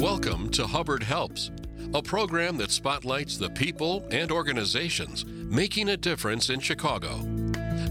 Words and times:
Welcome 0.00 0.48
to 0.52 0.66
Hubbard 0.66 1.02
Helps, 1.02 1.50
a 1.92 2.00
program 2.00 2.56
that 2.56 2.70
spotlights 2.70 3.36
the 3.36 3.50
people 3.50 4.02
and 4.10 4.32
organizations 4.32 5.26
making 5.26 5.90
a 5.90 5.96
difference 5.98 6.48
in 6.48 6.58
Chicago. 6.58 7.18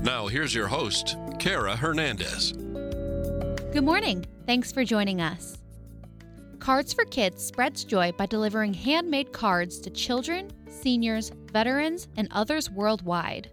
Now, 0.01 0.25
here's 0.25 0.55
your 0.55 0.65
host, 0.65 1.15
Kara 1.37 1.75
Hernandez. 1.75 2.53
Good 3.73 3.83
morning. 3.83 4.25
Thanks 4.47 4.71
for 4.71 4.83
joining 4.83 5.21
us. 5.21 5.59
Cardz 6.57 6.95
for 6.95 7.05
Kidz 7.05 7.41
spreads 7.41 7.83
joy 7.83 8.11
by 8.13 8.25
delivering 8.25 8.73
handmade 8.73 9.31
cards 9.31 9.79
to 9.81 9.91
children, 9.91 10.49
seniors, 10.67 11.31
veterans, 11.53 12.07
and 12.17 12.27
others 12.31 12.71
worldwide. 12.71 13.51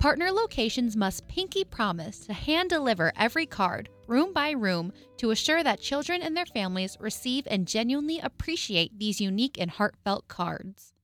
Partner 0.00 0.32
locations 0.32 0.96
must 0.96 1.28
pinky 1.28 1.62
promise 1.62 2.18
to 2.26 2.32
hand 2.32 2.70
deliver 2.70 3.12
every 3.14 3.46
card, 3.46 3.88
room 4.08 4.32
by 4.32 4.50
room, 4.50 4.92
to 5.18 5.30
assure 5.30 5.62
that 5.62 5.80
children 5.80 6.22
and 6.22 6.36
their 6.36 6.46
families 6.46 6.96
receive 6.98 7.46
and 7.50 7.68
genuinely 7.68 8.18
appreciate 8.18 8.98
these 8.98 9.20
unique 9.20 9.56
and 9.60 9.70
heartfelt 9.70 10.26
cards. 10.28 10.94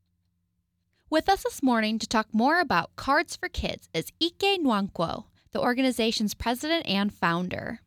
With 1.11 1.29
us 1.29 1.45
this 1.45 1.63
morning 1.63 1.99
to 2.01 2.09
talk 2.09 2.29
more 2.33 2.59
about 2.61 2.97
Cardz 2.97 3.39
for 3.39 3.49
Kidz 3.49 3.89
is 3.93 4.11
Ike 4.23 4.59
Nwankwo, 4.61 5.25
the 5.53 5.61
organization's 5.61 6.35
president 6.35 6.87
and 6.87 7.15
founder. 7.15 7.81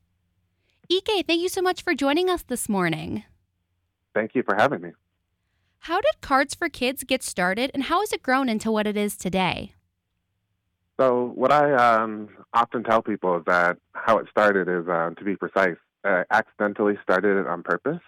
Ike, 0.89 1.25
thank 1.27 1.41
you 1.41 1.49
so 1.49 1.61
much 1.61 1.81
for 1.81 1.93
joining 1.93 2.29
us 2.29 2.43
this 2.43 2.69
morning. 2.69 3.23
Thank 4.13 4.35
you 4.35 4.43
for 4.43 4.55
having 4.55 4.81
me. 4.81 4.91
How 5.79 5.99
did 5.99 6.21
Cardz 6.21 6.55
for 6.55 6.69
Kidz 6.69 7.05
get 7.05 7.23
started 7.23 7.71
and 7.73 7.83
how 7.83 7.99
has 7.99 8.13
it 8.13 8.23
grown 8.23 8.49
into 8.49 8.71
what 8.71 8.87
it 8.87 8.95
is 8.95 9.17
today? 9.17 9.73
So, 10.99 11.31
what 11.35 11.51
I 11.51 11.73
um, 11.75 12.29
often 12.53 12.83
tell 12.83 13.03
people 13.03 13.37
is 13.37 13.43
that 13.45 13.77
how 13.93 14.17
it 14.17 14.27
started 14.31 14.67
is, 14.67 14.87
uh, 14.87 15.11
to 15.15 15.23
be 15.23 15.35
precise, 15.35 15.77
I 16.03 16.23
accidentally 16.31 16.97
started 17.03 17.39
it 17.39 17.47
on 17.47 17.61
purpose. 17.61 18.01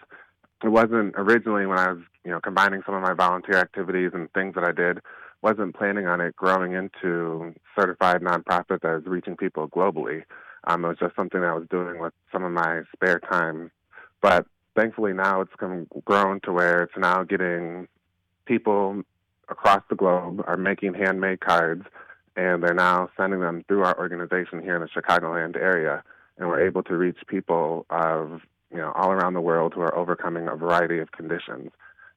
It 0.64 0.70
wasn't 0.70 1.14
originally 1.16 1.68
when 1.68 1.78
I 1.78 1.92
was, 1.92 2.02
you 2.26 2.32
know, 2.32 2.40
combining 2.40 2.82
some 2.86 2.96
of 2.96 3.04
my 3.04 3.14
volunteer 3.14 3.58
activities 3.58 4.12
and 4.14 4.32
things 4.34 4.56
that 4.56 4.64
I 4.64 4.72
did. 4.72 5.00
Wasn't 5.42 5.76
planning 5.76 6.08
on 6.08 6.20
it 6.20 6.36
growing 6.36 6.74
into 6.74 7.54
certified 7.78 8.22
nonprofit 8.22 8.82
that 8.82 8.98
is 8.98 9.06
reaching 9.06 9.38
people 9.38 9.70
globally. 9.70 10.24
Um, 10.66 10.84
it 10.84 10.90
was 10.90 10.98
just 11.00 11.16
something 11.16 11.42
that 11.42 11.50
I 11.52 11.54
was 11.54 11.68
doing 11.70 12.00
with 12.00 12.14
some 12.32 12.44
of 12.44 12.52
my 12.52 12.82
spare 12.94 13.20
time. 13.20 13.72
But 14.22 14.48
thankfully 14.76 15.14
now 15.14 15.42
it's 15.42 15.54
come 15.58 15.88
grown 16.04 16.42
to 16.42 16.52
where 16.52 16.84
it's 16.84 16.98
now 16.98 17.24
getting 17.24 17.88
people 18.46 19.04
across 19.48 19.82
the 19.90 19.96
globe 19.96 20.44
are 20.46 20.58
making 20.58 20.96
handmade 20.96 21.40
cards 21.40 21.86
and 22.40 22.64
they're 22.64 22.74
now 22.74 23.10
sending 23.18 23.42
them 23.42 23.66
through 23.68 23.84
our 23.84 24.00
organization 24.00 24.62
here 24.62 24.76
in 24.76 24.82
the 24.82 24.88
Chicagoland 24.88 25.58
area, 25.58 26.02
and 26.38 26.48
we're 26.48 26.66
able 26.66 26.82
to 26.84 26.96
reach 26.96 27.18
people 27.28 27.86
of 27.90 28.42
you 28.72 28.78
know 28.78 28.94
all 28.96 29.12
around 29.12 29.34
the 29.34 29.42
world 29.42 29.74
who 29.74 29.82
are 29.82 29.94
overcoming 29.94 30.48
a 30.48 30.56
variety 30.56 31.00
of 31.00 31.12
conditions. 31.12 31.72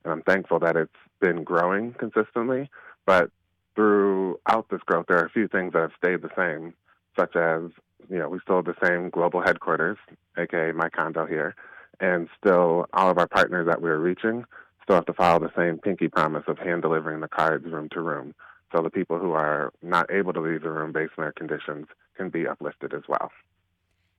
And 0.05 0.13
I'm 0.13 0.23
thankful 0.23 0.61
that 0.61 0.77
it's 0.77 0.93
been 1.21 1.43
growing 1.43 1.95
consistently, 1.95 2.71
but 3.05 3.31
throughout 3.75 4.69
this 4.71 4.81
growth, 4.87 5.07
there 5.09 5.19
are 5.19 5.27
a 5.27 5.31
few 5.31 5.49
things 5.49 5.73
that 5.73 5.83
have 5.83 5.93
stayed 5.99 6.23
the 6.23 6.31
same, 6.37 6.73
such 7.19 7.35
as 7.35 7.63
you 8.09 8.19
know 8.19 8.29
we 8.29 8.39
still 8.45 8.57
have 8.57 8.65
the 8.65 8.77
same 8.81 9.11
global 9.11 9.43
headquarters, 9.43 9.99
aka 10.39 10.71
my 10.71 10.89
condo 10.89 11.27
here, 11.27 11.57
and 11.99 12.29
still 12.39 12.87
all 12.93 13.11
of 13.11 13.19
our 13.19 13.27
partners 13.27 13.67
that 13.67 13.83
we're 13.83 13.99
reaching 13.99 14.45
still 14.85 14.97
have 14.97 15.07
to 15.07 15.15
follow 15.15 15.41
the 15.41 15.53
same 15.57 15.79
pinky 15.79 16.07
promise 16.07 16.45
of 16.47 16.59
hand 16.59 16.83
delivering 16.83 17.21
the 17.21 17.29
cards 17.29 17.65
room 17.67 17.89
to 17.89 18.01
room 18.01 18.35
so 18.73 18.83
the 18.83 18.91
people 18.91 19.19
who 19.19 19.33
are 19.33 19.73
not 19.83 20.11
able 20.11 20.33
to 20.33 20.41
leave 20.41 20.63
the 20.63 20.71
room 20.71 20.93
based 20.93 21.13
on 21.19 21.25
their 21.25 21.33
conditions 21.33 21.87
can 22.17 22.31
be 22.31 22.47
uplifted 22.47 22.95
as 22.95 23.03
well. 23.09 23.31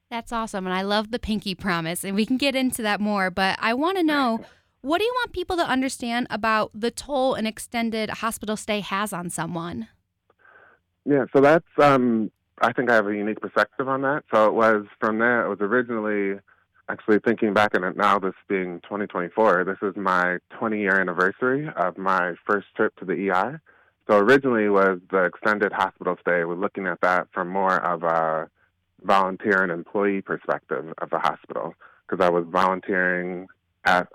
That's 0.09 0.31
awesome. 0.31 0.67
And 0.67 0.75
I 0.75 0.83
love 0.83 1.11
the 1.11 1.19
pinky 1.19 1.55
promise. 1.55 2.03
And 2.03 2.15
we 2.15 2.25
can 2.25 2.37
get 2.37 2.55
into 2.55 2.83
that 2.83 3.01
more. 3.01 3.31
But 3.31 3.57
I 3.59 3.73
want 3.73 3.97
to 3.97 4.03
know 4.03 4.45
what 4.81 4.99
do 4.99 5.05
you 5.05 5.13
want 5.15 5.31
people 5.31 5.55
to 5.57 5.63
understand 5.63 6.27
about 6.29 6.69
the 6.73 6.91
toll 6.91 7.33
an 7.33 7.47
extended 7.47 8.09
hospital 8.09 8.55
stay 8.55 8.81
has 8.81 9.11
on 9.13 9.29
someone? 9.29 9.87
Yeah, 11.05 11.25
so 11.33 11.41
that's, 11.41 11.65
um, 11.79 12.31
I 12.61 12.73
think 12.73 12.91
I 12.91 12.95
have 12.95 13.07
a 13.07 13.15
unique 13.15 13.41
perspective 13.41 13.87
on 13.87 14.01
that. 14.03 14.23
So 14.33 14.45
it 14.47 14.53
was 14.53 14.85
from 14.99 15.19
there, 15.19 15.45
it 15.45 15.49
was 15.49 15.59
originally 15.61 16.39
actually 16.89 17.19
thinking 17.19 17.53
back 17.53 17.75
on 17.75 17.83
it 17.83 17.97
now, 17.97 18.19
this 18.19 18.33
being 18.47 18.81
2024, 18.81 19.63
this 19.63 19.77
is 19.81 19.95
my 19.95 20.37
20 20.59 20.79
year 20.79 20.99
anniversary 20.99 21.69
of 21.75 21.97
my 21.97 22.33
first 22.45 22.67
trip 22.75 22.95
to 22.97 23.05
the 23.05 23.29
ER. 23.29 23.61
So 24.07 24.17
originally 24.17 24.69
was 24.69 24.99
the 25.11 25.23
extended 25.23 25.71
hospital 25.71 26.17
stay. 26.19 26.43
We're 26.43 26.55
looking 26.55 26.87
at 26.87 26.99
that 27.01 27.27
from 27.33 27.49
more 27.49 27.77
of 27.77 28.03
a 28.03 28.49
volunteer 29.01 29.63
and 29.63 29.71
employee 29.71 30.21
perspective 30.21 30.93
of 30.97 31.09
the 31.09 31.19
hospital 31.19 31.73
because 32.07 32.23
I 32.23 32.29
was 32.29 32.45
volunteering 32.49 33.47
at 33.85 34.07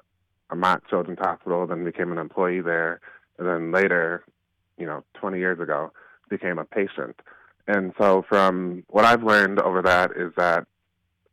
a 0.51 0.81
Children's 0.89 1.19
Hospital, 1.19 1.67
then 1.67 1.85
became 1.85 2.13
an 2.13 2.19
employee 2.19 2.61
there, 2.61 3.01
and 3.39 3.47
then 3.47 3.73
later, 3.73 4.25
you 4.79 4.87
know, 4.87 5.05
20 5.15 5.39
years 5.39 5.61
ago, 5.61 5.93
became 6.29 6.59
a 6.59 6.65
patient. 6.65 7.21
And 7.67 7.93
so 7.99 8.25
from 8.29 8.85
what 8.89 9.05
I've 9.05 9.23
learned 9.23 9.61
over 9.61 9.83
that 9.83 10.13
is 10.17 10.33
that 10.37 10.67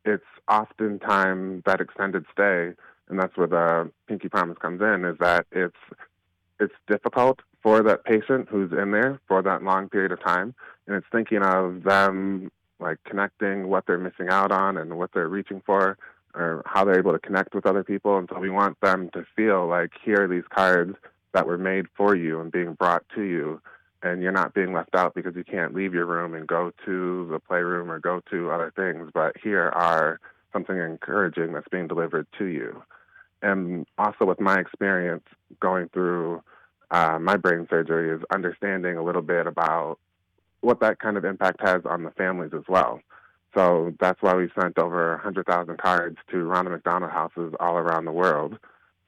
it's 0.04 0.24
oftentimes 0.50 1.64
that 1.66 1.82
extended 1.82 2.26
stay, 2.32 2.74
and 3.10 3.20
that's 3.20 3.36
where 3.38 3.48
the 3.48 3.92
Pinky 4.08 4.30
Promise 4.30 4.58
comes 4.58 4.82
in, 4.82 5.06
is 5.06 5.18
that 5.20 5.46
it's 5.52 5.78
it's 6.60 6.74
difficult 6.88 7.40
for 7.66 7.82
that 7.82 8.04
patient 8.04 8.48
who's 8.48 8.72
in 8.72 8.92
there 8.92 9.20
for 9.28 9.42
that 9.42 9.64
long 9.64 9.90
period 9.90 10.12
of 10.12 10.24
time. 10.24 10.54
And 10.86 10.96
it's 10.96 11.08
thinking 11.12 11.42
of 11.42 11.82
them 11.82 12.52
like 12.80 13.00
connecting 13.06 13.70
what 13.70 13.88
they're 13.88 13.98
missing 13.98 14.30
out 14.30 14.52
on 14.52 14.78
and 14.78 15.00
what 15.00 15.10
they're 15.16 15.28
reaching 15.28 15.64
for 15.66 15.98
or 16.36 16.62
how 16.68 16.86
they're 16.86 17.00
able 17.00 17.14
to 17.14 17.18
connect 17.18 17.56
with 17.56 17.66
other 17.66 17.84
people. 17.84 18.20
And 18.20 18.30
so 18.32 18.40
we 18.40 18.52
want 18.52 18.80
them 18.82 19.10
to 19.14 19.26
feel 19.36 19.66
like 19.66 19.94
here 20.04 20.26
are 20.26 20.28
these 20.28 20.44
cards 20.48 20.96
that 21.34 21.48
were 21.48 21.58
made 21.58 21.88
for 21.98 22.16
you 22.16 22.40
and 22.40 22.52
being 22.52 22.76
brought 22.76 23.04
to 23.16 23.24
you. 23.24 23.60
And 24.04 24.22
you're 24.22 24.32
not 24.32 24.54
being 24.54 24.72
left 24.72 24.94
out 24.94 25.16
because 25.16 25.36
you 25.36 25.44
can't 25.44 25.74
leave 25.74 25.96
your 25.96 26.06
room 26.06 26.36
and 26.36 26.46
go 26.46 26.72
to 26.86 27.28
the 27.32 27.40
playroom 27.40 27.90
or 27.90 27.98
go 27.98 28.22
to 28.30 28.52
other 28.52 28.72
things. 28.76 29.10
But 29.12 29.38
here 29.42 29.70
are 29.70 30.20
something 30.54 30.78
encouraging 30.78 31.54
that's 31.54 31.68
being 31.72 31.88
delivered 31.88 32.28
to 32.38 32.46
you. 32.46 32.84
And 33.42 33.88
also, 33.98 34.26
with 34.26 34.40
my 34.40 34.60
experience 34.60 35.24
going 35.60 35.90
through 35.90 36.44
uh, 36.96 37.20
my 37.20 37.36
brain 37.36 37.68
surgery 37.70 38.10
is 38.10 38.24
understanding 38.32 38.96
a 38.96 39.04
little 39.04 39.22
bit 39.22 39.48
about 39.48 39.98
what 40.62 40.80
that 40.80 40.98
kind 41.00 41.18
of 41.18 41.26
impact 41.26 41.60
has 41.60 41.82
on 41.84 42.04
the 42.04 42.12
families 42.12 42.54
as 42.56 42.64
well. 42.70 43.02
So 43.54 43.94
that's 44.00 44.22
why 44.22 44.34
we 44.34 44.50
sent 44.58 44.78
over 44.78 45.12
100,000 45.12 45.78
cards 45.78 46.18
to 46.32 46.44
Ronald 46.46 46.72
McDonald 46.72 47.12
houses 47.12 47.54
all 47.60 47.76
around 47.76 48.06
the 48.06 48.14
world. 48.14 48.58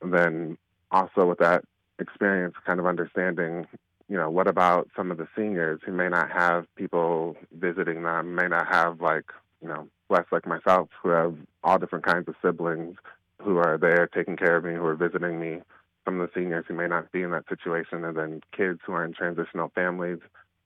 And 0.02 0.14
then 0.14 0.58
also 0.92 1.26
with 1.26 1.40
that 1.40 1.64
experience, 1.98 2.56
kind 2.66 2.82
of 2.82 2.86
understanding, 2.86 3.66
you 4.10 4.18
know, 4.18 4.30
what 4.30 4.50
about 4.50 4.90
some 4.94 5.10
of 5.10 5.18
the 5.18 5.28
seniors 5.34 5.80
who 5.86 5.94
may 5.94 6.10
not 6.10 6.30
have 6.30 6.66
people 6.76 7.38
visiting 7.54 8.04
them, 8.04 8.36
may 8.36 8.50
not 8.50 8.68
have 8.68 9.00
like, 9.00 9.32
you 9.62 9.70
know, 9.70 9.88
less 10.10 10.26
like 10.34 10.46
myself 10.46 10.90
who 11.02 11.10
have 11.10 11.38
all 11.64 11.80
different 11.80 12.06
kinds 12.06 12.28
of 12.28 12.36
siblings 12.42 12.98
who 13.42 13.58
are 13.58 13.78
there 13.78 14.08
taking 14.08 14.36
care 14.36 14.58
of 14.58 14.66
me, 14.66 14.74
who 14.74 14.86
are 14.86 14.96
visiting 14.96 15.40
me 15.40 15.62
some 16.08 16.22
of 16.22 16.30
the 16.30 16.40
seniors 16.40 16.64
who 16.70 16.74
may 16.74 16.88
not 16.88 17.12
be 17.12 17.22
in 17.22 17.32
that 17.32 17.50
situation, 17.50 18.06
and 18.06 18.16
then 18.16 18.42
kids 18.56 18.80
who 18.86 18.94
are 18.94 19.04
in 19.04 19.12
transitional 19.14 19.70
families. 19.76 20.20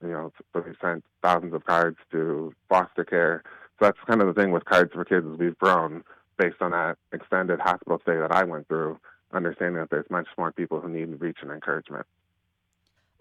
You 0.04 0.10
know, 0.10 0.32
we 0.54 0.62
sent 0.80 1.04
thousands 1.24 1.56
of 1.56 1.66
cards 1.66 1.98
to 2.12 2.54
foster 2.70 3.04
care. 3.04 3.42
So 3.80 3.86
that's 3.86 3.98
kind 4.08 4.22
of 4.22 4.28
the 4.28 4.40
thing 4.40 4.52
with 4.52 4.66
Cardz 4.66 4.94
for 4.94 5.04
Kidz 5.04 5.34
is 5.34 5.40
we've 5.40 5.58
grown 5.58 6.04
based 6.38 6.62
on 6.62 6.72
that 6.72 6.98
extended 7.12 7.60
hospital 7.60 8.00
stay 8.04 8.18
that 8.18 8.32
I 8.32 8.44
went 8.44 8.68
through, 8.68 9.00
understanding 9.34 9.80
that 9.80 9.90
there's 9.90 10.10
much 10.12 10.28
more 10.38 10.52
people 10.52 10.80
who 10.80 10.90
need 10.90 11.20
reach 11.20 11.38
and 11.42 11.52
encouragement. 11.52 12.06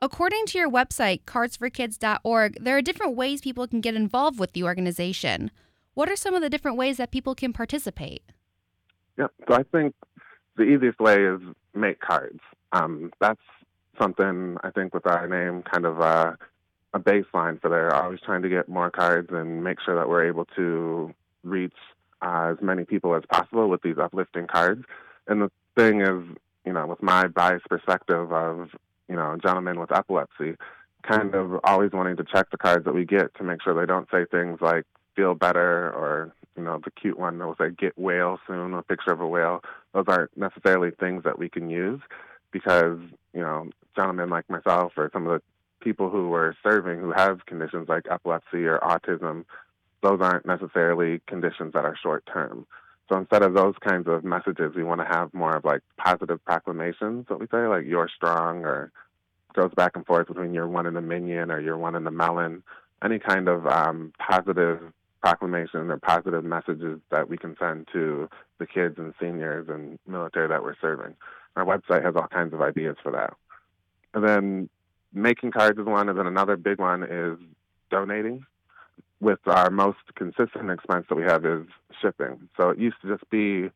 According 0.03 0.47
to 0.47 0.59
your 0.59 0.71
website, 0.71 1.25
cardzforkidz.org, 1.25 2.63
there 2.63 2.77
are 2.77 2.83
different 2.83 3.17
ways 3.17 3.41
people 3.41 3.67
can 3.67 3.81
get 3.81 3.95
involved 3.95 4.39
with 4.39 4.53
the 4.53 4.63
organization. 4.63 5.51
What 5.95 6.11
are 6.11 6.17
some 6.17 6.35
of 6.35 6.43
the 6.43 6.51
different 6.51 6.77
ways 6.77 6.99
that 6.99 7.11
people 7.11 7.35
can 7.35 7.53
participate? 7.53 8.23
Yeah, 9.19 9.27
so 9.49 9.55
I 9.55 9.63
think 9.65 9.95
the 10.57 10.65
easiest 10.65 10.99
way 10.99 11.23
is 11.25 11.41
make 11.75 12.01
cards. 12.01 12.41
Um, 12.73 13.13
that's 13.21 13.41
something 14.01 14.57
I 14.63 14.71
think 14.71 14.95
with 14.95 15.07
our 15.07 15.27
name 15.29 15.63
kind 15.63 15.85
of 15.85 16.01
uh, 16.01 16.33
a 16.93 16.99
baseline 16.99 17.61
for 17.61 17.69
there. 17.69 17.95
Always 17.95 18.21
trying 18.21 18.43
to 18.43 18.49
get 18.49 18.69
more 18.69 18.91
cards 18.91 19.29
and 19.33 19.63
make 19.63 19.79
sure 19.81 19.97
that 19.97 20.09
we're 20.09 20.27
able 20.27 20.47
to 20.57 21.15
reach 21.43 21.77
uh, 22.23 22.53
as 22.53 22.59
many 22.63 22.85
people 22.85 23.15
as 23.15 23.23
possible 23.31 23.69
with 23.69 23.83
these 23.83 23.99
uplifting 23.99 24.47
cards. 24.47 24.85
And 25.27 25.43
the 25.43 25.51
thing 25.77 26.01
is, 26.01 26.25
you 26.65 26.73
know, 26.73 26.87
with 26.87 27.03
my 27.03 27.27
biased 27.27 27.67
perspective 27.69 28.33
of, 28.33 28.71
you 29.09 29.17
know, 29.17 29.33
a 29.33 29.39
gentleman 29.39 29.81
with 29.81 29.93
epilepsy, 29.93 30.57
kind 31.03 31.35
of 31.35 31.61
always 31.65 31.93
wanting 31.93 32.17
to 32.17 32.25
check 32.25 32.51
the 32.51 32.59
cards 32.59 32.85
that 32.85 32.95
we 32.95 33.05
get 33.05 33.35
to 33.37 33.43
make 33.43 33.63
sure 33.63 33.75
they 33.75 33.87
don't 33.87 34.09
say 34.11 34.25
things 34.31 34.61
like 34.61 34.85
feel 35.17 35.35
better 35.35 35.91
or 35.93 36.33
you 36.57 36.63
know, 36.63 36.81
the 36.83 36.91
cute 36.91 37.19
one 37.19 37.39
that 37.39 37.47
will 37.47 37.57
say 37.57 37.71
"Get 37.71 37.99
whale 37.99 38.39
soon," 38.47 38.75
a 38.75 38.83
picture 38.83 39.13
of 39.13 39.21
a 39.21 39.27
whale. 39.27 39.63
Those 39.95 40.07
aren't 40.09 40.37
necessarily 40.37 40.91
things 40.91 41.25
that 41.25 41.39
we 41.39 41.49
can 41.49 41.71
use 41.71 42.01
because 42.53 42.99
you 43.33 43.41
know, 43.41 43.71
gentlemen 43.97 44.31
like 44.31 44.49
myself 44.51 44.93
or 44.97 45.11
some 45.13 45.27
of 45.27 45.33
the 45.33 45.43
people 45.85 46.11
who 46.11 46.33
are 46.35 46.57
serving 46.63 47.01
who 47.01 47.13
have 47.13 47.47
conditions 47.47 47.89
like 47.89 48.05
epilepsy 48.11 48.65
or 48.67 48.79
autism, 48.81 49.45
those 50.03 50.21
aren't 50.21 50.47
necessarily 50.47 51.21
conditions 51.27 51.73
that 51.73 51.85
are 51.85 51.97
short 52.01 52.25
term. 52.33 52.67
So 53.09 53.19
instead 53.19 53.43
of 53.43 53.55
those 53.55 53.75
kinds 53.81 54.07
of 54.07 54.23
messages, 54.23 54.73
we 54.77 54.85
want 54.85 55.01
to 55.01 55.07
have 55.07 55.35
more 55.35 55.57
of 55.57 55.65
like 55.65 55.83
positive 55.97 56.45
proclamations, 56.45 57.27
what 57.29 57.41
we 57.41 57.47
say, 57.51 57.67
like 57.67 57.85
you're 57.87 58.09
strong 58.15 58.65
or 58.65 58.93
goes 59.55 59.73
back 59.75 59.97
and 59.97 60.07
forth 60.07 60.29
between 60.29 60.55
you're 60.55 60.69
one 60.69 60.87
in 60.87 60.95
the 60.95 61.01
minion 61.01 61.51
or 61.51 61.61
you're 61.61 61.77
one 61.77 61.97
in 61.97 62.05
the 62.05 62.11
melon. 62.11 62.63
Any 63.03 63.19
kind 63.19 63.49
of 63.49 63.67
um, 63.67 64.13
positive 64.19 64.81
proclamation 65.23 65.91
or 65.91 65.99
positive 65.99 66.45
messages 66.45 67.01
that 67.11 67.29
we 67.29 67.37
can 67.37 67.57
send 67.59 67.89
to 67.93 68.29
the 68.59 68.67
kids 68.67 68.97
and 68.99 69.15
seniors 69.21 69.69
and 69.69 69.99
military 70.07 70.49
that 70.49 70.63
we're 70.63 70.77
serving. 70.81 71.15
Our 71.57 71.65
website 71.65 72.05
has 72.05 72.15
all 72.17 72.29
kinds 72.29 72.55
of 72.55 72.63
ideas 72.63 72.97
for 73.03 73.13
that. 73.13 73.35
And 74.15 74.27
then 74.27 74.69
making 75.13 75.53
cards 75.53 75.79
is 75.79 75.87
one, 75.87 76.09
and 76.09 76.19
then 76.19 76.27
another 76.27 76.57
big 76.57 76.79
one 76.79 77.03
is 77.03 77.39
donating. 77.91 78.47
With 79.21 79.41
our 79.47 79.71
most 79.71 79.99
consistent 80.15 80.71
expense 80.71 81.05
that 81.11 81.15
we 81.15 81.25
have 81.25 81.45
is 81.45 81.67
shipping. 82.01 82.49
So 82.57 82.71
it 82.71 82.79
used 82.79 82.97
to 83.03 83.09
just 83.09 83.29
be 83.29 83.71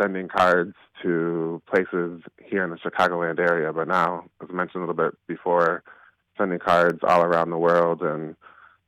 sending 0.00 0.28
cards 0.28 0.74
to 1.02 1.62
places 1.66 2.20
here 2.44 2.64
in 2.64 2.70
the 2.70 2.76
Chicagoland 2.76 3.38
area, 3.38 3.72
but 3.72 3.88
now, 3.88 4.24
as 4.42 4.48
I 4.50 4.52
mentioned 4.52 4.82
a 4.82 4.86
little 4.86 5.10
bit 5.10 5.16
before, 5.26 5.82
sending 6.36 6.58
cards 6.58 6.98
all 7.02 7.22
around 7.22 7.50
the 7.50 7.58
world. 7.58 8.02
And, 8.02 8.36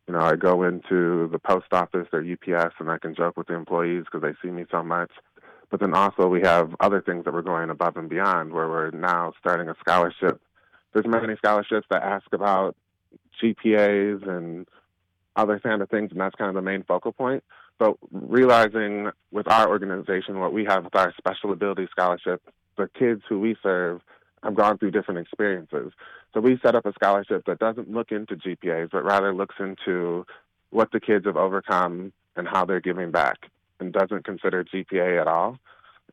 you 0.06 0.14
know, 0.14 0.20
I 0.20 0.36
go 0.36 0.62
into 0.62 1.28
the 1.32 1.38
post 1.38 1.66
office 1.72 2.06
or 2.12 2.20
UPS 2.20 2.74
and 2.78 2.90
I 2.90 2.98
can 2.98 3.14
joke 3.14 3.36
with 3.36 3.48
the 3.48 3.54
employees 3.54 4.04
because 4.04 4.22
they 4.22 4.34
see 4.40 4.52
me 4.52 4.64
so 4.70 4.82
much. 4.82 5.10
But 5.70 5.80
then 5.80 5.94
also 5.94 6.28
we 6.28 6.42
have 6.42 6.74
other 6.78 7.02
things 7.02 7.24
that 7.24 7.34
we're 7.34 7.42
going 7.42 7.70
above 7.70 7.96
and 7.96 8.08
beyond 8.08 8.52
where 8.52 8.68
we're 8.68 8.90
now 8.90 9.32
starting 9.40 9.68
a 9.68 9.74
scholarship. 9.80 10.40
There's 10.92 11.06
many 11.06 11.34
scholarships 11.36 11.86
that 11.90 12.02
ask 12.02 12.26
about 12.32 12.76
GPAs 13.42 14.26
and 14.28 14.66
other 15.34 15.58
kind 15.58 15.82
of 15.82 15.90
things, 15.90 16.12
and 16.12 16.20
that's 16.20 16.36
kind 16.36 16.48
of 16.48 16.54
the 16.54 16.62
main 16.62 16.84
focal 16.84 17.12
point. 17.12 17.42
But 17.78 17.96
realizing 18.10 19.10
with 19.32 19.48
our 19.50 19.68
organization, 19.68 20.38
what 20.38 20.52
we 20.52 20.64
have 20.64 20.84
with 20.84 20.96
our 20.96 21.12
special 21.18 21.52
ability 21.52 21.88
scholarship, 21.90 22.40
the 22.78 22.88
kids 22.98 23.22
who 23.28 23.40
we 23.40 23.56
serve 23.62 24.00
have 24.46 24.54
gone 24.54 24.78
through 24.78 24.92
different 24.92 25.20
experiences. 25.20 25.92
So 26.32 26.40
we 26.40 26.58
set 26.64 26.74
up 26.74 26.86
a 26.86 26.92
scholarship 26.92 27.44
that 27.46 27.58
doesn't 27.58 27.90
look 27.90 28.12
into 28.12 28.36
GPAs, 28.36 28.90
but 28.90 29.04
rather 29.04 29.34
looks 29.34 29.56
into 29.58 30.26
what 30.70 30.90
the 30.92 31.00
kids 31.00 31.26
have 31.26 31.36
overcome 31.36 32.12
and 32.36 32.48
how 32.48 32.64
they're 32.64 32.80
giving 32.80 33.10
back 33.10 33.50
and 33.80 33.92
doesn't 33.92 34.24
consider 34.24 34.64
GPA 34.64 35.20
at 35.20 35.28
all. 35.28 35.58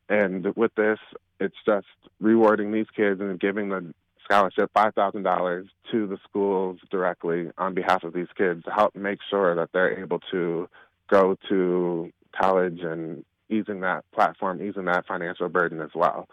And 0.10 0.56
with 0.56 0.74
this, 0.76 1.00
it's 1.40 1.56
just 1.66 1.88
rewarding 2.20 2.72
these 2.72 2.88
kids 2.96 3.22
and 3.22 3.40
giving 3.40 3.70
the 3.70 3.94
scholarship 4.24 4.72
$5,000 4.74 5.68
to 5.92 6.08
the 6.08 6.18
schools 6.28 6.80
directly 6.90 7.52
on 7.58 7.74
behalf 7.74 8.04
of 8.04 8.14
these 8.14 8.28
kids 8.38 8.64
to 8.64 8.72
help 8.72 8.96
make 8.96 9.20
sure 9.30 9.56
that 9.56 9.70
they're 9.74 10.00
able 10.00 10.20
to 10.32 10.68
go 11.10 11.38
to 11.50 12.12
college 12.40 12.80
and 12.82 13.24
easing 13.50 13.82
that 13.82 14.04
platform, 14.12 14.62
easing 14.62 14.86
that 14.86 15.06
financial 15.06 15.50
burden 15.50 15.82
as 15.82 15.92
well. 15.94 16.28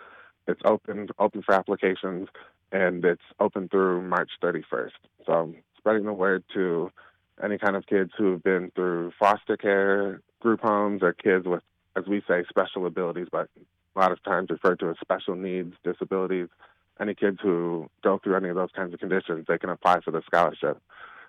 It's 0.47 0.61
open 0.65 1.09
open 1.19 1.43
for 1.43 1.55
applications 1.55 2.29
and 2.73 3.05
it's 3.05 3.23
open 3.39 3.69
through 3.69 4.03
March 4.03 4.31
31st. 4.43 4.91
So 5.27 5.55
spreading 5.79 6.05
the 6.05 6.13
word 6.13 6.45
to 6.55 6.91
any 7.43 7.59
kind 7.59 7.77
of 7.77 7.87
kids 7.87 8.13
who 8.17 8.33
have 8.33 8.43
been 8.43 8.71
through 8.75 9.13
foster 9.19 9.57
care, 9.57 10.21
group 10.41 10.61
homes, 10.61 11.03
or 11.03 11.13
kids 11.13 11.47
with, 11.47 11.63
as 11.97 12.05
we 12.07 12.23
say, 12.29 12.45
special 12.49 12.87
abilities, 12.87 13.29
but 13.31 13.49
a 13.97 13.99
lot 13.99 14.13
of 14.13 14.23
times 14.23 14.51
referred 14.51 14.79
to 14.81 14.91
as 14.91 14.97
special 15.01 15.35
needs, 15.35 15.75
disabilities. 15.83 16.49
Any 17.01 17.15
kids 17.15 17.39
who 17.43 17.89
go 18.03 18.21
through 18.23 18.37
any 18.37 18.51
of 18.51 18.57
those 18.57 18.71
kinds 18.77 18.93
of 18.93 19.01
conditions, 19.01 19.47
they 19.49 19.59
can 19.59 19.71
apply 19.71 20.01
for 20.01 20.11
the 20.11 20.23
scholarship. 20.27 20.81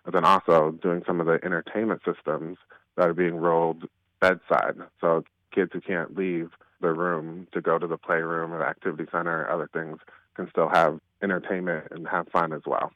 And 0.05 0.13
then 0.13 0.25
also 0.25 0.71
doing 0.71 1.03
some 1.05 1.19
of 1.21 1.27
the 1.27 1.39
entertainment 1.43 2.01
systems 2.05 2.57
that 2.97 3.07
are 3.07 3.13
being 3.13 3.35
rolled 3.35 3.85
bedside. 4.19 4.75
So 4.99 5.23
kids 5.53 5.71
who 5.73 5.81
can't 5.81 6.17
leave 6.17 6.49
their 6.81 6.93
room 6.93 7.47
to 7.53 7.61
go 7.61 7.77
to 7.77 7.87
the 7.87 7.97
playroom 7.97 8.53
or 8.53 8.59
the 8.59 8.65
activity 8.65 9.05
center 9.11 9.41
or 9.41 9.51
other 9.51 9.69
things 9.71 9.99
can 10.35 10.49
still 10.49 10.69
have 10.69 10.99
entertainment 11.21 11.87
and 11.91 12.07
have 12.07 12.27
fun 12.29 12.53
as 12.53 12.61
well. 12.65 12.91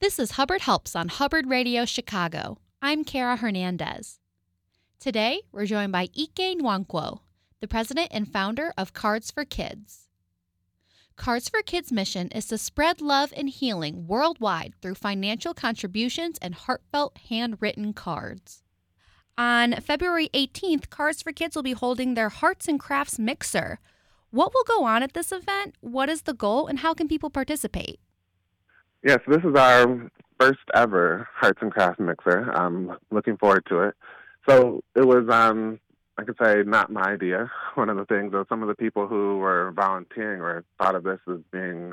This 0.00 0.18
is 0.18 0.32
Hubbard 0.32 0.62
Helps 0.62 0.94
on 0.94 1.08
Hubbard 1.08 1.48
Radio 1.48 1.84
Chicago. 1.84 2.58
I'm 2.82 3.04
Kara 3.04 3.36
Hernandez. 3.36 4.20
Today, 5.00 5.42
we're 5.52 5.66
joined 5.66 5.92
by 5.92 6.08
Ike 6.18 6.58
Nwankwo, 6.58 7.20
the 7.60 7.68
president 7.68 8.08
and 8.10 8.30
founder 8.30 8.72
of 8.76 8.92
Cardz 8.92 9.32
for 9.32 9.44
Kidz. 9.44 10.06
Cardz 11.16 11.50
for 11.50 11.62
Kidz' 11.62 11.90
mission 11.90 12.28
is 12.28 12.46
to 12.48 12.58
spread 12.58 13.00
love 13.00 13.32
and 13.34 13.48
healing 13.48 14.06
worldwide 14.06 14.74
through 14.80 14.96
financial 14.96 15.54
contributions 15.54 16.38
and 16.42 16.54
heartfelt 16.54 17.16
handwritten 17.30 17.94
cards. 17.94 18.62
On 19.38 19.74
February 19.82 20.30
18th, 20.32 20.88
Cardz 20.88 21.22
for 21.22 21.30
Kidz 21.30 21.54
will 21.54 21.62
be 21.62 21.72
holding 21.72 22.14
their 22.14 22.30
Hearts 22.30 22.68
and 22.68 22.80
Crafts 22.80 23.18
Mixer. 23.18 23.80
What 24.30 24.54
will 24.54 24.64
go 24.64 24.84
on 24.84 25.02
at 25.02 25.12
this 25.12 25.30
event? 25.30 25.74
What 25.82 26.08
is 26.08 26.22
the 26.22 26.32
goal, 26.32 26.66
and 26.66 26.78
how 26.78 26.94
can 26.94 27.06
people 27.06 27.28
participate? 27.28 28.00
Yes, 29.04 29.20
yeah, 29.28 29.34
so 29.34 29.38
this 29.38 29.50
is 29.50 29.54
our 29.54 30.10
first 30.40 30.60
ever 30.72 31.28
Hearts 31.34 31.58
and 31.60 31.70
Crafts 31.70 32.00
Mixer. 32.00 32.50
I'm 32.50 32.96
looking 33.10 33.36
forward 33.36 33.66
to 33.68 33.82
it. 33.82 33.94
So 34.48 34.82
it 34.94 35.06
was, 35.06 35.28
um, 35.28 35.80
I 36.16 36.24
could 36.24 36.38
say, 36.42 36.62
not 36.64 36.90
my 36.90 37.02
idea. 37.02 37.50
One 37.74 37.90
of 37.90 37.98
the 37.98 38.06
things, 38.06 38.32
though, 38.32 38.46
some 38.48 38.62
of 38.62 38.68
the 38.68 38.74
people 38.74 39.06
who 39.06 39.36
were 39.36 39.70
volunteering 39.76 40.40
or 40.40 40.64
thought 40.78 40.94
of 40.94 41.04
this 41.04 41.20
as 41.30 41.40
being 41.52 41.92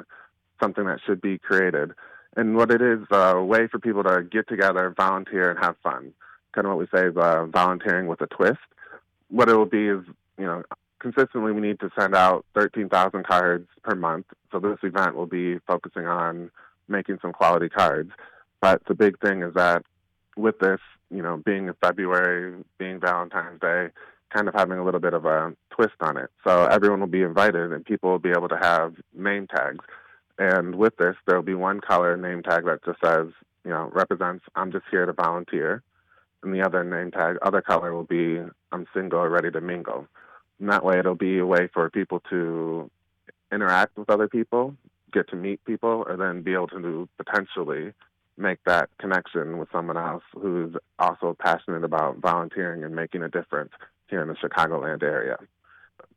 something 0.62 0.86
that 0.86 1.00
should 1.06 1.20
be 1.20 1.40
created. 1.40 1.92
And 2.38 2.56
what 2.56 2.72
it 2.72 2.82
is, 2.82 3.00
a 3.12 3.44
way 3.44 3.68
for 3.68 3.80
people 3.80 4.04
to 4.06 4.24
get 4.24 4.48
together, 4.48 4.94
volunteer, 4.96 5.52
and 5.52 5.60
have 5.60 5.76
fun 5.84 6.14
kind 6.54 6.68
of 6.68 6.76
what 6.76 6.80
we 6.80 6.98
say 6.98 7.08
is 7.08 7.18
uh, 7.18 7.46
volunteering 7.46 8.08
with 8.08 8.22
a 8.22 8.28
twist. 8.28 8.60
What 9.30 9.50
it 9.50 9.56
will 9.56 9.66
be 9.66 9.88
is, 9.88 10.04
you 10.38 10.46
know, 10.46 10.64
consistently 11.00 11.52
we 11.52 11.62
need 11.62 11.80
to 11.82 11.92
send 12.00 12.16
out 12.16 12.46
13,000 12.56 13.26
cards 13.26 13.68
per 13.84 13.96
month. 13.96 14.26
So 14.52 14.60
this 14.60 14.78
event 14.84 15.16
will 15.16 15.28
be 15.28 15.60
focusing 15.68 16.08
on 16.08 16.50
making 16.88 17.20
some 17.22 17.34
quality 17.34 17.70
cards. 17.70 18.12
But 18.62 18.86
the 18.86 18.96
big 18.96 19.20
thing 19.20 19.44
is 19.44 19.54
that 19.56 19.84
with 20.38 20.60
this, 20.60 20.80
you 21.12 21.22
know, 21.22 21.38
being 21.38 21.68
in 21.68 21.74
February, 21.82 22.64
being 22.78 23.00
Valentine's 23.00 23.60
Day, 23.60 23.90
kind 24.34 24.48
of 24.48 24.56
having 24.56 24.80
a 24.80 24.84
little 24.84 25.00
bit 25.00 25.14
of 25.14 25.26
a 25.26 25.54
twist 25.70 25.96
on 26.02 26.18
it. 26.18 26.30
So 26.44 26.66
everyone 26.66 27.02
will 27.02 27.08
be 27.08 27.22
invited 27.22 27.72
and 27.72 27.86
people 27.86 28.10
will 28.10 28.20
be 28.20 28.32
able 28.32 28.50
to 28.50 28.58
have 28.58 28.96
name 29.14 29.48
tags. 29.48 29.86
And 30.40 30.76
with 30.76 30.96
this, 30.98 31.16
there 31.28 31.36
will 31.36 31.44
be 31.44 31.54
one 31.54 31.82
color 31.82 32.18
name 32.18 32.42
tag 32.42 32.66
that 32.66 32.84
just 32.84 33.00
says, 33.04 33.28
you 33.64 33.72
know, 33.72 33.92
represents 33.94 34.44
I'm 34.56 34.72
just 34.72 34.86
here 34.90 35.06
to 35.06 35.14
volunteer 35.14 35.84
and 36.44 36.54
the 36.54 36.62
other 36.62 36.84
name 36.84 37.12
tag, 37.12 37.38
other 37.42 37.62
color 37.62 37.94
will 37.94 38.04
be 38.04 38.40
I'm 38.72 38.88
single, 38.94 39.20
or 39.20 39.30
ready 39.30 39.52
to 39.52 39.62
mingle. 39.62 40.08
And 40.60 40.70
that 40.70 40.84
way, 40.84 41.00
it'll 41.00 41.16
be 41.16 41.40
a 41.40 41.46
way 41.46 41.70
for 41.74 41.90
people 41.90 42.22
to 42.30 42.90
interact 43.52 43.98
with 43.98 44.10
other 44.10 44.28
people, 44.28 44.76
get 45.12 45.30
to 45.30 45.36
meet 45.36 45.64
people, 45.66 46.06
and 46.08 46.20
then 46.20 46.42
be 46.42 46.54
able 46.54 46.68
to 46.70 47.08
potentially 47.18 47.94
make 48.38 48.60
that 48.66 48.90
connection 49.00 49.60
with 49.60 49.70
someone 49.72 49.98
else 49.98 50.24
who's 50.34 50.76
also 50.98 51.36
passionate 51.40 51.84
about 51.84 52.18
volunteering 52.18 52.84
and 52.84 52.96
making 52.96 53.22
a 53.22 53.30
difference 53.30 53.72
here 54.08 54.22
in 54.22 54.28
the 54.28 54.34
Chicagoland 54.34 55.04
area. 55.04 55.38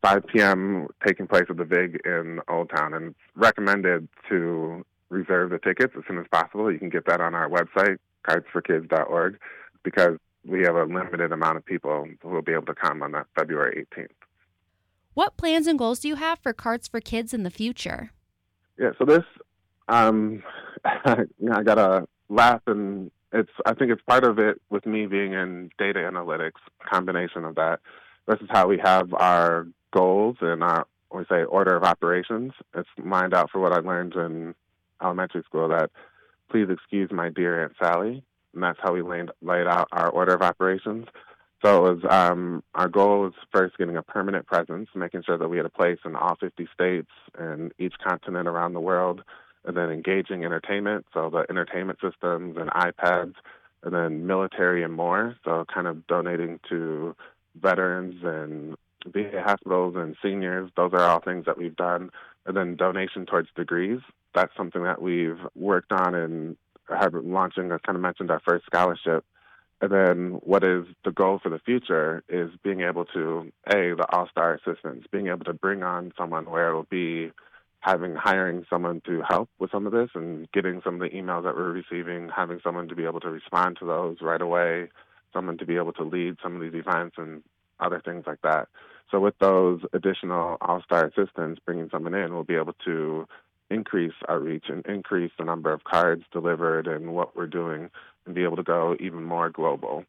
5 0.03 0.27
p.m. 0.27 0.89
taking 1.07 1.27
place 1.27 1.45
at 1.51 1.57
the 1.57 1.65
Vig 1.65 2.01
in 2.05 2.41
Old 2.49 2.71
Town, 2.71 2.95
and 2.95 3.15
recommended 3.35 4.09
to 4.29 4.85
reserve 5.11 5.51
the 5.51 5.59
tickets 5.59 5.95
as 5.97 6.05
soon 6.09 6.19
as 6.19 6.27
possible. 6.33 6.73
You 6.73 6.79
can 6.79 6.89
get 6.89 7.07
that 7.07 7.21
on 7.21 7.35
our 7.35 7.49
website, 7.49 7.99
cardzforkidz.org 8.27 9.39
because 9.87 10.19
we 10.45 10.63
have 10.63 10.75
a 10.75 10.83
limited 10.83 11.31
amount 11.31 11.57
of 11.57 11.65
people 11.65 12.09
who 12.21 12.29
will 12.29 12.43
be 12.43 12.53
able 12.53 12.67
to 12.67 12.75
come 12.75 13.05
on 13.05 13.13
that 13.13 13.27
February 13.37 13.87
18th. 13.97 14.09
What 15.15 15.37
plans 15.37 15.69
and 15.69 15.79
goals 15.79 16.01
do 16.01 16.09
you 16.09 16.17
have 16.17 16.41
for 16.41 16.53
Cardz 16.53 16.91
for 16.91 17.01
Kidz 17.01 17.33
in 17.33 17.45
the 17.45 17.51
future? 17.51 18.11
Yeah, 18.79 18.91
so 18.99 19.05
this, 19.05 19.23
um, 19.89 20.43
I 20.85 21.63
got 21.63 21.77
to 21.77 22.09
laugh, 22.29 22.63
and 22.67 23.13
it's 23.33 23.51
I 23.65 23.75
think 23.75 23.93
it's 23.93 24.03
part 24.03 24.25
of 24.25 24.41
it 24.41 24.61
with 24.71 24.85
me 24.87 25.07
being 25.07 25.35
in 25.35 25.71
data 25.79 26.01
analytics, 26.01 26.61
combination 26.85 27.45
of 27.45 27.55
that. 27.55 27.79
This 28.27 28.41
is 28.41 28.49
how 28.51 28.67
we 28.67 28.79
have 28.83 29.15
our 29.15 29.69
goals 29.93 30.37
and 30.41 30.65
our 30.65 30.87
we 31.15 31.25
say 31.31 31.45
order 31.45 31.77
of 31.77 31.85
operations. 31.85 32.53
It's 32.75 32.89
lined 33.03 33.35
out 33.35 33.51
for 33.51 33.61
what 33.61 33.73
I 33.73 33.79
learned 33.79 34.15
in 34.15 34.55
elementary 35.01 35.45
school 35.45 35.69
that 35.69 35.91
please 36.51 36.67
excuse 36.69 37.11
my 37.13 37.29
dear 37.29 37.63
Aunt 37.63 37.75
Sally 37.81 38.25
and 38.57 38.65
that's 38.65 38.79
how 38.83 38.93
we 38.93 39.03
laid, 39.03 39.31
laid 39.43 39.69
out 39.69 39.89
our 39.93 40.09
order 40.09 40.35
of 40.35 40.43
operations. 40.43 41.07
So 41.65 41.87
it 41.87 42.03
was 42.03 42.05
um, 42.11 42.63
our 42.75 42.89
goal 42.89 43.21
was 43.21 43.33
first 43.53 43.79
getting 43.79 43.97
a 43.97 44.03
permanent 44.03 44.47
presence, 44.47 44.89
making 44.95 45.23
sure 45.25 45.39
that 45.39 45.49
we 45.49 45.59
had 45.59 45.67
a 45.67 45.71
place 45.71 45.99
in 46.05 46.17
all 46.17 46.37
50 46.37 46.67
states 46.75 47.11
and 47.39 47.73
each 47.79 47.95
continent 48.03 48.49
around 48.49 48.73
the 48.73 48.81
world, 48.81 49.23
and 49.65 49.77
then 49.77 49.91
engaging 49.91 50.45
entertainment, 50.45 51.07
so 51.13 51.31
the 51.31 51.45
entertainment 51.51 51.99
systems 52.03 52.57
and 52.57 52.71
iPads, 52.71 53.35
and 53.83 53.95
then 53.95 54.27
military 54.27 54.83
and 54.83 54.93
more, 54.93 55.37
so 55.45 55.65
kind 55.73 55.87
of 55.87 56.07
donating 56.07 56.59
to 56.69 57.15
veterans 57.61 58.23
and 58.23 58.77
VA 59.13 59.43
hospitals 59.45 59.95
and 59.97 60.17
seniors. 60.23 60.71
Those 60.77 60.93
are 60.93 61.03
all 61.03 61.21
things 61.21 61.47
that 61.47 61.59
we've 61.59 61.77
done. 61.77 62.11
And 62.47 62.57
then 62.57 62.77
donation 62.77 63.27
towards 63.27 63.49
degrees. 63.57 64.01
That's 64.35 64.57
something 64.57 64.85
that 64.85 65.03
we've 65.03 65.39
worked 65.55 65.93
on 65.93 66.15
and 66.15 66.57
have 66.89 67.15
launching, 67.15 67.73
I 67.73 67.79
kind 67.79 67.97
of 67.97 68.03
mentioned 68.03 68.31
our 68.31 68.41
first 68.47 68.67
scholarship. 68.67 69.25
And 69.81 69.93
then 69.93 70.41
what 70.43 70.65
is 70.65 70.87
the 71.05 71.13
goal 71.13 71.39
for 71.43 71.51
the 71.51 71.59
future 71.59 72.25
is 72.29 72.51
being 72.63 72.81
able 72.81 73.05
to, 73.07 73.53
A, 73.67 73.95
the 73.95 74.07
all 74.11 74.29
star 74.29 74.55
assistance, 74.55 75.07
being 75.11 75.29
able 75.29 75.45
to 75.45 75.53
bring 75.53 75.83
on 75.83 76.13
someone 76.17 76.51
where 76.51 76.69
it'll 76.69 76.85
be 76.85 77.31
having 77.81 78.15
hiring 78.15 78.65
someone 78.71 79.03
to 79.07 79.23
help 79.29 79.49
with 79.59 79.71
some 79.71 79.87
of 79.87 79.93
this 79.93 80.09
and 80.15 80.51
getting 80.53 80.81
some 80.83 80.95
of 80.95 81.01
the 81.01 81.15
emails 81.15 81.45
that 81.45 81.55
we're 81.55 81.71
receiving, 81.71 82.31
having 82.35 82.59
someone 82.65 82.89
to 82.89 82.97
be 82.97 83.05
able 83.05 83.21
to 83.21 83.31
respond 83.31 83.77
to 83.79 83.85
those 83.85 84.17
right 84.23 84.41
away, 84.41 84.89
someone 85.33 85.59
to 85.59 85.67
be 85.67 85.77
able 85.77 85.93
to 85.93 86.03
lead 86.03 86.37
some 86.43 86.57
of 86.57 86.63
these 86.63 86.81
events 86.81 87.17
and 87.19 87.43
other 87.79 88.01
things 88.05 88.25
like 88.27 88.41
that. 88.43 88.69
So 89.11 89.21
with 89.21 89.39
those 89.39 89.83
additional 89.93 90.57
all 90.61 90.83
star 90.83 91.05
assistants, 91.07 91.61
bringing 91.65 91.91
someone 91.91 92.15
in, 92.15 92.33
we'll 92.33 92.45
be 92.45 92.57
able 92.57 92.75
to 92.87 93.29
increase 93.71 94.13
our 94.29 94.39
reach 94.39 94.65
and 94.69 94.85
increase 94.87 95.33
the 95.39 95.45
number 95.45 95.73
of 95.73 95.85
cards 95.85 96.25
delivered 96.33 96.87
and 96.87 97.15
what 97.15 97.37
we're 97.37 97.47
doing 97.47 97.91
and 98.25 98.35
be 98.35 98.45
able 98.45 98.57
to 98.57 98.63
go 98.63 98.97
even 99.01 99.25
more 99.25 99.51
global 99.51 100.05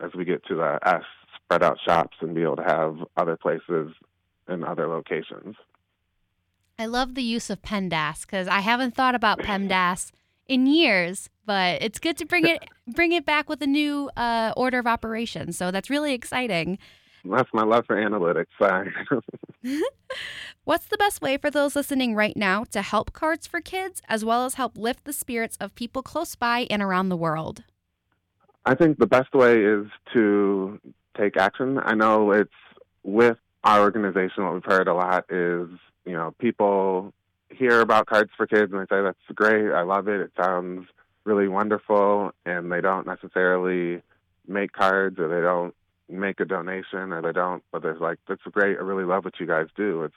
as 0.00 0.12
we 0.14 0.24
get 0.24 0.44
to 0.46 0.54
the 0.54 0.78
S 0.84 1.02
spread 1.36 1.62
out 1.62 1.78
shops 1.84 2.16
and 2.20 2.34
be 2.34 2.42
able 2.42 2.56
to 2.56 2.62
have 2.62 2.96
other 3.16 3.36
places 3.36 3.92
and 4.48 4.64
other 4.64 4.88
locations. 4.88 5.56
I 6.78 6.86
love 6.86 7.14
the 7.14 7.22
use 7.22 7.50
of 7.50 7.62
PEMDAS 7.62 8.22
because 8.22 8.48
I 8.48 8.60
haven't 8.60 8.94
thought 8.94 9.14
about 9.14 9.38
PEMDAS 9.38 10.10
in 10.48 10.66
years, 10.66 11.28
but 11.46 11.82
it's 11.82 11.98
good 11.98 12.16
to 12.18 12.26
bring 12.26 12.46
it 12.46 12.64
bring 12.88 13.12
it 13.12 13.24
back 13.24 13.48
with 13.48 13.62
a 13.62 13.66
new 13.66 14.10
uh, 14.16 14.52
order 14.56 14.78
of 14.78 14.86
operations. 14.86 15.56
So 15.56 15.70
that's 15.70 15.90
really 15.90 16.14
exciting. 16.14 16.78
That's 17.24 17.48
my 17.52 17.62
love 17.62 17.84
for 17.86 17.96
analytics. 17.96 18.46
Sorry. 18.58 18.92
What's 20.64 20.86
the 20.86 20.96
best 20.96 21.22
way 21.22 21.36
for 21.36 21.50
those 21.50 21.76
listening 21.76 22.14
right 22.14 22.36
now 22.36 22.64
to 22.70 22.82
help 22.82 23.12
Cardz 23.12 23.46
for 23.48 23.60
Kidz 23.60 24.00
as 24.08 24.24
well 24.24 24.44
as 24.44 24.54
help 24.54 24.76
lift 24.76 25.04
the 25.04 25.12
spirits 25.12 25.56
of 25.60 25.74
people 25.74 26.02
close 26.02 26.34
by 26.34 26.66
and 26.70 26.82
around 26.82 27.08
the 27.08 27.16
world? 27.16 27.62
I 28.64 28.74
think 28.74 28.98
the 28.98 29.06
best 29.06 29.34
way 29.34 29.64
is 29.64 29.86
to 30.12 30.80
take 31.16 31.36
action. 31.36 31.78
I 31.82 31.94
know 31.94 32.30
it's 32.32 32.50
with 33.02 33.38
our 33.64 33.80
organization, 33.80 34.44
what 34.44 34.54
we've 34.54 34.64
heard 34.64 34.88
a 34.88 34.94
lot 34.94 35.24
is, 35.30 35.68
you 36.04 36.12
know, 36.12 36.34
people 36.38 37.12
hear 37.50 37.80
about 37.80 38.06
Cardz 38.06 38.30
for 38.36 38.46
Kidz 38.46 38.72
and 38.72 38.80
they 38.80 38.96
say, 38.96 39.02
that's 39.02 39.18
great, 39.34 39.72
I 39.72 39.82
love 39.82 40.08
it, 40.08 40.20
it 40.20 40.32
sounds 40.40 40.86
really 41.24 41.48
wonderful, 41.48 42.32
and 42.44 42.72
they 42.72 42.80
don't 42.80 43.06
necessarily 43.06 44.02
make 44.48 44.72
cards 44.72 45.18
or 45.18 45.28
they 45.28 45.40
don't 45.40 45.74
make 46.12 46.40
a 46.40 46.44
donation 46.44 47.12
or 47.12 47.22
they 47.22 47.32
don't, 47.32 47.62
but 47.72 47.82
they're 47.82 47.98
like, 47.98 48.18
that's 48.28 48.42
great. 48.50 48.78
I 48.78 48.82
really 48.82 49.04
love 49.04 49.24
what 49.24 49.40
you 49.40 49.46
guys 49.46 49.66
do. 49.76 50.04
It's, 50.04 50.14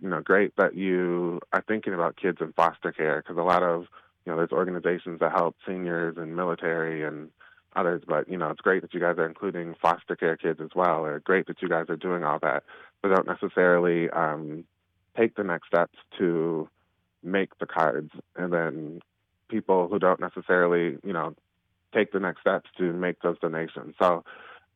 you 0.00 0.08
know, 0.08 0.20
great 0.20 0.54
that 0.56 0.74
you 0.74 1.40
are 1.52 1.64
thinking 1.66 1.94
about 1.94 2.16
kids 2.16 2.38
in 2.40 2.52
foster 2.52 2.92
care 2.92 3.22
because 3.22 3.38
a 3.38 3.42
lot 3.42 3.62
of, 3.62 3.86
you 4.24 4.32
know, 4.32 4.36
there's 4.36 4.52
organizations 4.52 5.20
that 5.20 5.32
help 5.32 5.56
seniors 5.66 6.16
and 6.18 6.36
military 6.36 7.04
and 7.04 7.30
others, 7.74 8.02
but, 8.06 8.28
you 8.28 8.36
know, 8.36 8.50
it's 8.50 8.60
great 8.60 8.82
that 8.82 8.92
you 8.92 9.00
guys 9.00 9.16
are 9.18 9.26
including 9.26 9.74
foster 9.80 10.16
care 10.16 10.36
kids 10.36 10.60
as 10.60 10.70
well, 10.74 11.04
or 11.04 11.20
great 11.20 11.46
that 11.46 11.62
you 11.62 11.68
guys 11.68 11.86
are 11.88 11.96
doing 11.96 12.24
all 12.24 12.38
that, 12.40 12.64
but 13.02 13.14
don't 13.14 13.26
necessarily 13.26 14.10
um, 14.10 14.64
take 15.16 15.36
the 15.36 15.44
next 15.44 15.68
steps 15.68 15.96
to 16.18 16.68
make 17.22 17.58
the 17.58 17.66
cards 17.66 18.10
and 18.36 18.52
then 18.52 19.00
people 19.48 19.88
who 19.88 19.98
don't 19.98 20.20
necessarily, 20.20 20.98
you 21.04 21.12
know, 21.12 21.34
take 21.94 22.12
the 22.12 22.20
next 22.20 22.40
steps 22.40 22.68
to 22.78 22.92
make 22.92 23.20
those 23.20 23.38
donations. 23.38 23.94
So 24.00 24.24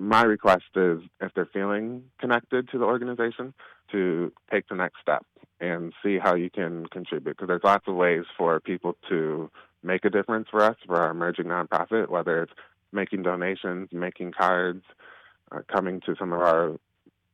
my 0.01 0.23
request 0.23 0.65
is 0.75 1.01
if 1.21 1.33
they're 1.35 1.49
feeling 1.53 2.03
connected 2.19 2.69
to 2.71 2.79
the 2.79 2.85
organization 2.85 3.53
to 3.93 4.33
take 4.51 4.67
the 4.69 4.75
next 4.75 4.97
step 5.01 5.25
and 5.61 5.93
see 6.03 6.19
how 6.19 6.35
you 6.35 6.49
can 6.51 6.87
contribute 6.87 7.37
because 7.37 7.49
there's 7.49 7.65
lots 7.65 7.87
of 7.87 7.95
ways 7.95 8.25
for 8.37 8.59
people 8.61 8.97
to 9.09 9.51
make 9.83 10.05
a 10.05 10.11
difference 10.11 10.49
for 10.51 10.63
us 10.63 10.77
for 10.87 10.97
our 10.97 11.11
emerging 11.11 11.45
nonprofit 11.45 12.09
whether 12.09 12.43
it's 12.43 12.53
making 12.93 13.23
donations 13.23 13.89
making 13.93 14.33
cards 14.33 14.83
uh, 15.53 15.61
coming 15.71 16.01
to 16.01 16.17
some 16.19 16.33
of 16.33 16.41
our 16.41 16.77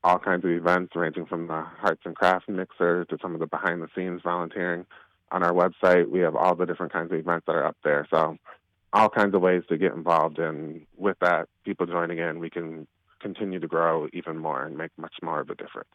all 0.07 0.19
kinds 0.21 0.45
of 0.45 0.51
events 0.53 0.95
ranging 0.95 1.27
from 1.27 1.49
the 1.49 1.67
arts 1.83 2.03
and 2.05 2.15
crafts 2.15 2.47
mixer 2.49 3.05
to 3.07 3.19
some 3.21 3.35
of 3.35 3.41
the 3.41 3.47
behind 3.47 3.83
the 3.83 3.89
scenes 3.95 4.21
volunteering. 4.23 4.87
On 5.33 5.43
our 5.43 5.53
website 5.53 6.09
we 6.09 6.21
have 6.21 6.37
all 6.37 6.55
the 6.55 6.65
different 6.65 6.93
kinds 6.93 7.11
of 7.11 7.19
events 7.19 7.45
that 7.47 7.57
are 7.57 7.67
up 7.67 7.77
there. 7.83 8.07
So 8.11 8.39
all 8.93 9.09
kinds 9.09 9.35
of 9.35 9.41
ways 9.41 9.63
to 9.69 9.77
get 9.77 9.93
involved. 9.93 10.39
And 10.39 10.87
with 10.97 11.19
that, 11.21 11.49
people 11.65 11.87
joining 11.87 12.19
in, 12.19 12.39
we 12.39 12.51
can 12.51 12.87
continue 13.21 13.59
to 13.59 13.67
grow 13.67 14.09
even 14.13 14.39
more 14.39 14.65
and 14.65 14.77
make 14.77 14.91
much 14.97 15.15
more 15.23 15.41
of 15.41 15.51
a 15.51 15.55
difference. 15.55 15.91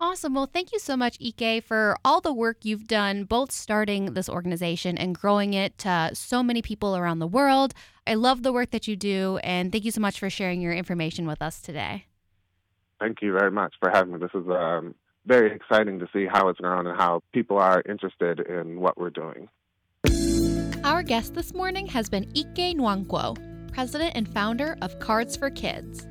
Awesome. 0.00 0.34
Well, 0.34 0.50
thank 0.52 0.72
you 0.72 0.78
so 0.78 0.96
much, 0.96 1.18
Ike, 1.24 1.64
for 1.64 1.96
all 2.04 2.20
the 2.20 2.32
work 2.32 2.58
you've 2.64 2.88
done, 2.88 3.24
both 3.24 3.52
starting 3.52 4.14
this 4.14 4.28
organization 4.28 4.98
and 4.98 5.14
growing 5.14 5.54
it 5.54 5.78
to 5.78 6.10
so 6.14 6.42
many 6.42 6.62
people 6.62 6.96
around 6.96 7.20
the 7.20 7.26
world. 7.26 7.74
I 8.06 8.14
love 8.14 8.42
the 8.42 8.52
work 8.52 8.70
that 8.72 8.86
you 8.86 8.96
do, 8.96 9.38
and 9.42 9.72
thank 9.72 9.84
you 9.84 9.90
so 9.90 10.00
much 10.00 10.18
for 10.18 10.28
sharing 10.28 10.60
your 10.60 10.72
information 10.72 11.26
with 11.26 11.40
us 11.40 11.60
today. 11.60 12.06
Thank 13.00 13.22
you 13.22 13.32
very 13.32 13.50
much 13.50 13.74
for 13.80 13.88
having 13.88 14.12
me. 14.12 14.18
This 14.18 14.34
is 14.34 14.46
um, 14.48 14.94
very 15.26 15.54
exciting 15.54 16.00
to 16.00 16.08
see 16.12 16.26
how 16.26 16.48
it's 16.48 16.60
grown 16.60 16.86
and 16.86 16.98
how 16.98 17.22
people 17.32 17.58
are 17.58 17.82
interested 17.88 18.40
in 18.40 18.80
what 18.80 18.98
we're 18.98 19.10
doing. 19.10 19.48
Guest 21.06 21.34
this 21.34 21.52
morning 21.52 21.86
has 21.88 22.08
been 22.08 22.24
Ike 22.34 22.76
Nwankwo, 22.76 23.36
president 23.74 24.12
and 24.14 24.26
founder 24.26 24.78
of 24.80 24.98
Cardz 25.00 25.38
for 25.38 25.50
Kidz. 25.50 26.06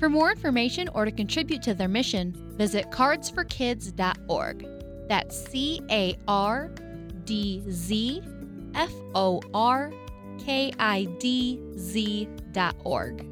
For 0.00 0.08
more 0.08 0.32
information 0.32 0.88
or 0.88 1.04
to 1.04 1.12
contribute 1.12 1.62
to 1.62 1.74
their 1.74 1.86
mission, 1.86 2.34
visit 2.56 2.90
cardzforkidz.org. 2.90 4.66
That's 5.08 5.48
C 5.48 5.80
A 5.92 6.18
R 6.26 6.72
D 7.24 7.62
Z 7.70 8.20
F 8.74 8.92
O 9.14 9.40
R 9.54 9.92
K 10.40 10.72
I 10.80 11.04
D 11.20 11.60
Z 11.78 12.28
dot 12.50 12.74
org. 12.82 13.24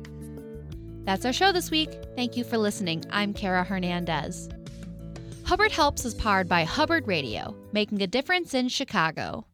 That's 1.04 1.25
our 1.25 1.33
show 1.33 1.50
this 1.50 1.73
week. 1.73 1.90
Thank 2.14 2.37
you 2.37 2.45
for 2.45 2.57
listening. 2.57 3.04
I'm 3.11 3.35
Kara 3.35 3.64
Hernandez. 3.64 4.49
Hubbard 5.42 5.73
Helps 5.73 6.04
is 6.04 6.14
powered 6.14 6.49
by 6.49 6.62
Hubbard 6.62 7.09
Radio, 7.09 7.57
making 7.73 8.00
a 8.02 8.07
difference 8.07 8.54
in 8.54 8.69
Chicago. 8.69 9.45